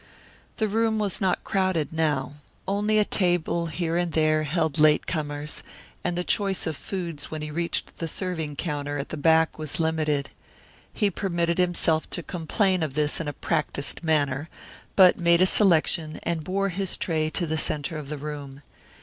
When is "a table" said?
2.97-3.67